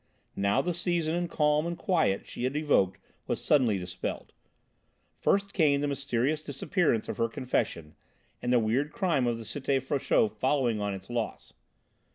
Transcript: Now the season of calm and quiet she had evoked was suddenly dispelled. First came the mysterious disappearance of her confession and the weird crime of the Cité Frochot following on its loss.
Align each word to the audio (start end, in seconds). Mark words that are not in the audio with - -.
Now 0.35 0.63
the 0.63 0.73
season 0.73 1.13
of 1.25 1.29
calm 1.29 1.67
and 1.67 1.77
quiet 1.77 2.25
she 2.25 2.43
had 2.45 2.55
evoked 2.55 2.99
was 3.27 3.39
suddenly 3.39 3.77
dispelled. 3.77 4.33
First 5.13 5.53
came 5.53 5.79
the 5.79 5.87
mysterious 5.87 6.41
disappearance 6.41 7.07
of 7.07 7.17
her 7.17 7.29
confession 7.29 7.93
and 8.41 8.51
the 8.51 8.57
weird 8.57 8.91
crime 8.91 9.27
of 9.27 9.37
the 9.37 9.43
Cité 9.43 9.79
Frochot 9.79 10.29
following 10.31 10.81
on 10.81 10.95
its 10.95 11.07
loss. 11.11 11.53